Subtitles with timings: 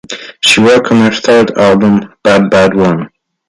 [0.39, 3.11] She worked on her third album, "Bad Bad One".